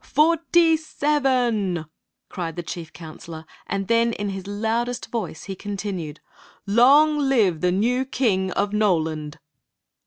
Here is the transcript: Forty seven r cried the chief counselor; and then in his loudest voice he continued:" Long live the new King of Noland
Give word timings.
Forty 0.03 0.77
seven 0.77 1.77
r 1.77 1.85
cried 2.27 2.55
the 2.55 2.63
chief 2.63 2.91
counselor; 2.91 3.45
and 3.67 3.87
then 3.87 4.13
in 4.13 4.29
his 4.29 4.47
loudest 4.47 5.11
voice 5.11 5.43
he 5.43 5.53
continued:" 5.55 6.19
Long 6.65 7.19
live 7.19 7.61
the 7.61 7.71
new 7.71 8.05
King 8.05 8.49
of 8.53 8.73
Noland 8.73 9.37